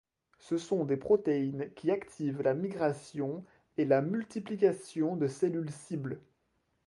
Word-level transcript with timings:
Ce 0.39 0.57
sont 0.57 0.83
des 0.83 0.97
protéines 0.97 1.69
qui 1.75 1.91
activent 1.91 2.41
la 2.41 2.55
migration 2.55 3.45
et 3.77 3.85
la 3.85 4.01
multiplication 4.01 5.15
de 5.15 5.27
cellules 5.27 5.69
cibles. 5.71 6.19